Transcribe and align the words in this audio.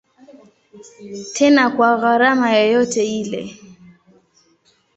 Tena 1.35 1.63
kwa 1.75 1.91
gharama 2.01 2.47
yoyote 2.59 3.01
ile. 3.21 3.41